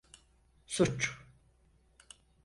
Suç… 0.65 1.15